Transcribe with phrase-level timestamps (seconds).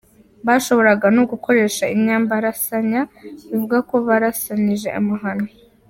[0.47, 3.01] Bashoboraga no gukoresha inyabarasanya
[3.49, 5.47] bivuga ko barasanyije amahano.